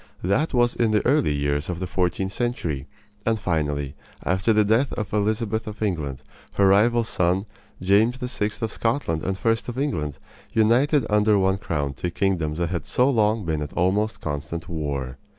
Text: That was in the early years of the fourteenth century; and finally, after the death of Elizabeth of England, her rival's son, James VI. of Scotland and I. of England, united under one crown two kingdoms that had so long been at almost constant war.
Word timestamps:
That 0.23 0.51
was 0.51 0.75
in 0.75 0.89
the 0.89 1.05
early 1.05 1.31
years 1.31 1.69
of 1.69 1.79
the 1.79 1.85
fourteenth 1.85 2.31
century; 2.33 2.87
and 3.23 3.39
finally, 3.39 3.93
after 4.25 4.51
the 4.51 4.65
death 4.65 4.91
of 4.93 5.13
Elizabeth 5.13 5.67
of 5.67 5.83
England, 5.83 6.23
her 6.55 6.69
rival's 6.69 7.07
son, 7.07 7.45
James 7.83 8.17
VI. 8.17 8.49
of 8.63 8.71
Scotland 8.71 9.21
and 9.21 9.37
I. 9.45 9.49
of 9.49 9.77
England, 9.77 10.17
united 10.53 11.05
under 11.07 11.37
one 11.37 11.59
crown 11.59 11.93
two 11.93 12.09
kingdoms 12.09 12.57
that 12.57 12.69
had 12.69 12.87
so 12.87 13.11
long 13.11 13.45
been 13.45 13.61
at 13.61 13.73
almost 13.73 14.21
constant 14.21 14.67
war. 14.67 15.19